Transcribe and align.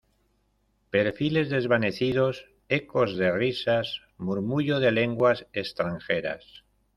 perfiles 0.89 1.51
desvanecidos, 1.51 2.49
ecos 2.69 3.15
de 3.19 3.29
risas, 3.41 3.87
murmullo 4.17 4.79
de 4.79 4.91
lenguas 4.99 5.45
extranjeras 5.53 6.43